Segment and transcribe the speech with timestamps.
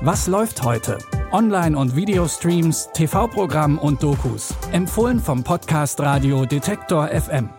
[0.00, 0.96] Was läuft heute?
[1.32, 4.54] Online- und Videostreams, TV-Programm und Dokus.
[4.72, 7.50] Empfohlen vom Podcast Radio Detektor FM.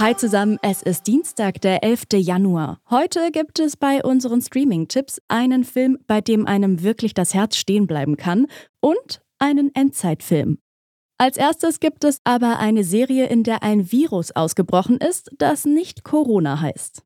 [0.00, 2.06] Hi zusammen, es ist Dienstag, der 11.
[2.14, 2.80] Januar.
[2.88, 7.86] Heute gibt es bei unseren Streaming-Tipps einen Film, bei dem einem wirklich das Herz stehen
[7.86, 8.46] bleiben kann
[8.80, 10.58] und einen Endzeitfilm.
[11.20, 16.02] Als erstes gibt es aber eine Serie, in der ein Virus ausgebrochen ist, das nicht
[16.02, 17.02] Corona heißt.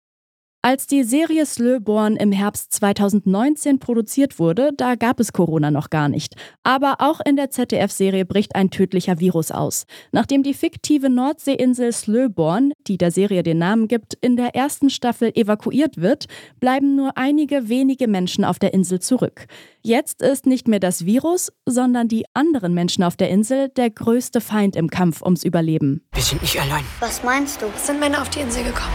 [0.66, 6.08] Als die Serie Slöborn im Herbst 2019 produziert wurde, da gab es Corona noch gar
[6.08, 6.36] nicht.
[6.62, 9.84] Aber auch in der ZDF-Serie bricht ein tödlicher Virus aus.
[10.10, 15.32] Nachdem die fiktive Nordseeinsel Slöborn, die der Serie den Namen gibt, in der ersten Staffel
[15.34, 16.28] evakuiert wird,
[16.60, 19.44] bleiben nur einige wenige Menschen auf der Insel zurück.
[19.82, 24.40] Jetzt ist nicht mehr das Virus, sondern die anderen Menschen auf der Insel der größte
[24.40, 26.06] Feind im Kampf ums Überleben.
[26.14, 26.84] Wir sind nicht allein.
[27.00, 27.66] Was meinst du?
[27.76, 28.94] Es sind Männer auf die Insel gekommen.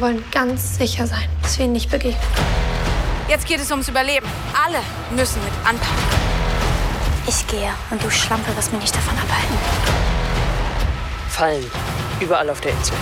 [0.00, 2.16] Wir wollen ganz sicher sein, dass wir ihnen nicht begegnen.
[3.28, 4.26] Jetzt geht es ums Überleben.
[4.64, 4.78] Alle
[5.14, 6.04] müssen mit anpacken.
[7.26, 9.58] Ich gehe und du Schlampe wirst mich nicht davon abhalten.
[11.28, 11.70] Fallen.
[12.18, 12.94] Überall auf der Insel.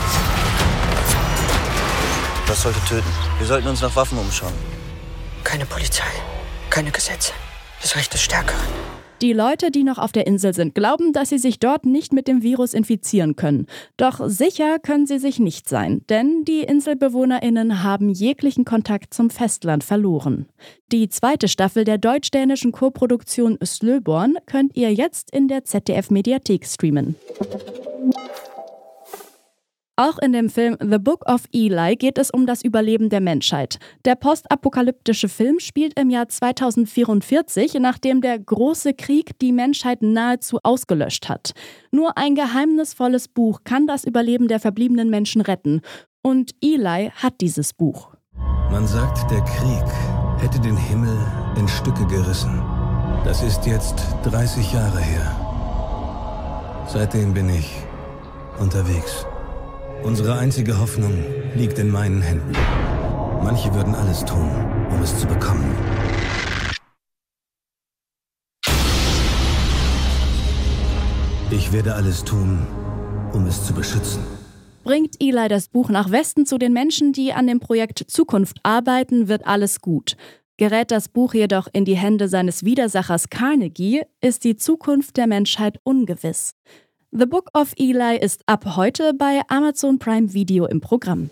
[2.49, 3.13] Das sollte töten.
[3.39, 4.55] Wir sollten uns nach Waffen umschauen.
[5.45, 6.03] Keine Polizei.
[6.69, 7.33] Keine Gesetze.
[7.81, 8.98] Das Recht des Stärkeren.
[9.21, 12.29] Die Leute, die noch auf der Insel sind, glauben, dass sie sich dort nicht mit
[12.29, 13.67] dem Virus infizieren können.
[13.97, 19.83] Doch sicher können sie sich nicht sein, denn die Inselbewohnerinnen haben jeglichen Kontakt zum Festland
[19.83, 20.47] verloren.
[20.93, 27.17] Die zweite Staffel der deutsch-dänischen Koproduktion Slöborn könnt ihr jetzt in der ZDF-Mediathek streamen.
[30.01, 33.81] Auch in dem Film The Book of Eli geht es um das Überleben der Menschheit.
[34.05, 41.29] Der postapokalyptische Film spielt im Jahr 2044, nachdem der große Krieg die Menschheit nahezu ausgelöscht
[41.29, 41.51] hat.
[41.91, 45.81] Nur ein geheimnisvolles Buch kann das Überleben der verbliebenen Menschen retten.
[46.23, 48.15] Und Eli hat dieses Buch.
[48.71, 49.85] Man sagt, der Krieg
[50.41, 51.19] hätte den Himmel
[51.57, 52.63] in Stücke gerissen.
[53.25, 56.85] Das ist jetzt 30 Jahre her.
[56.87, 57.69] Seitdem bin ich
[58.61, 59.27] unterwegs.
[60.03, 61.25] Unsere einzige Hoffnung
[61.57, 62.53] liegt in meinen Händen.
[63.43, 64.49] Manche würden alles tun,
[64.91, 65.75] um es zu bekommen.
[71.51, 72.67] Ich werde alles tun,
[73.33, 74.23] um es zu beschützen.
[74.85, 79.29] Bringt Eli das Buch nach Westen zu den Menschen, die an dem Projekt Zukunft arbeiten,
[79.29, 80.17] wird alles gut.
[80.59, 85.79] Gerät das Buch jedoch in die Hände seines Widersachers Carnegie, ist die Zukunft der Menschheit
[85.83, 86.55] ungewiss.
[87.11, 91.31] The Book of Eli ist ab heute bei Amazon Prime Video im Programm.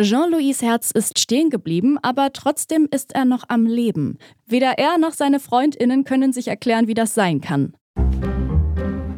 [0.00, 4.18] Jean-Louis Herz ist stehen geblieben, aber trotzdem ist er noch am Leben.
[4.44, 7.74] Weder er noch seine Freundinnen können sich erklären, wie das sein kann.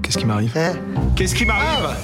[0.02, 0.76] Qu'est-ce qui m'arrive
[1.16, 1.96] Qu'est-ce qui m'arrive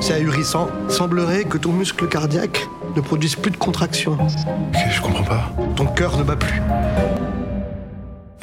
[0.00, 0.68] C'est ahurissant.
[0.88, 4.12] Semblerait que ton muscle cardiaque ne produise plus de contraction.
[4.12, 5.50] Ok, je comprends pas.
[5.76, 6.60] Ton cœur ne bat plus.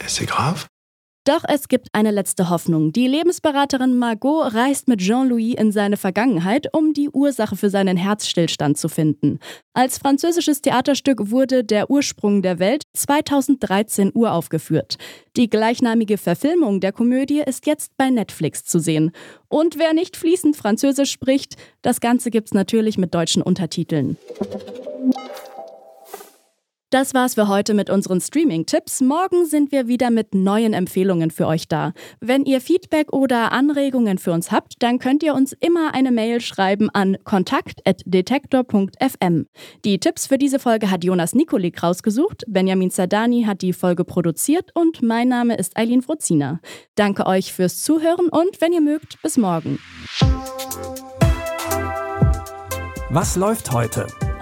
[0.07, 0.65] C'est grave
[1.25, 2.91] Doch es gibt eine letzte Hoffnung.
[2.91, 8.77] Die Lebensberaterin Margot reist mit Jean-Louis in seine Vergangenheit, um die Ursache für seinen Herzstillstand
[8.77, 9.39] zu finden.
[9.73, 14.97] Als französisches Theaterstück wurde Der Ursprung der Welt 2013 uraufgeführt.
[15.37, 19.11] Die gleichnamige Verfilmung der Komödie ist jetzt bei Netflix zu sehen.
[19.47, 24.17] Und wer nicht fließend Französisch spricht, das Ganze gibt's natürlich mit deutschen Untertiteln.
[26.93, 29.01] Das war's für heute mit unseren Streaming-Tipps.
[29.01, 31.93] Morgen sind wir wieder mit neuen Empfehlungen für euch da.
[32.19, 36.39] Wenn ihr Feedback oder Anregungen für uns habt, dann könnt ihr uns immer eine Mail
[36.39, 39.47] schreiben an kontakt.detektor.fm.
[39.83, 44.69] Die Tipps für diese Folge hat Jonas Nikolik rausgesucht, Benjamin Sadani hat die Folge produziert
[44.75, 46.59] und mein Name ist Eileen Frozina.
[46.93, 49.79] Danke euch fürs Zuhören und wenn ihr mögt, bis morgen.
[53.09, 54.05] Was läuft heute?